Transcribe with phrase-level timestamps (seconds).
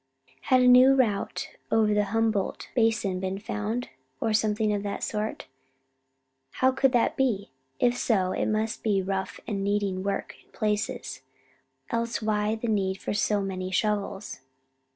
[0.49, 3.89] Had a new route over the Humboldt Basin been found,
[4.19, 5.45] or something of that sort?
[6.53, 7.51] How could that be?
[7.79, 11.21] If so, it must be rough and needing work in places,
[11.91, 14.39] else why the need for so many shovels?